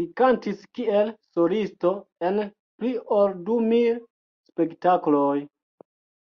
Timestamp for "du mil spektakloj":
3.48-5.34